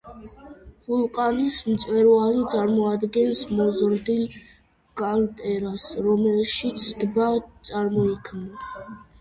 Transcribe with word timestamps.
ვულკანის 0.85 1.57
მწვერვალი 1.67 2.39
წარმოადგენს 2.53 3.43
მოზრდილ 3.59 4.23
კალდერას, 5.03 5.87
რომელშიც 6.09 6.87
ტბა 7.05 7.29
წარმოიქმნა. 7.71 8.99